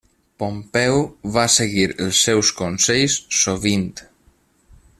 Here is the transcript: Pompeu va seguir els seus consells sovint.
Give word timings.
Pompeu 0.43 1.01
va 1.35 1.43
seguir 1.55 1.83
els 2.07 2.21
seus 2.29 2.51
consells 2.63 3.19
sovint. 3.43 3.87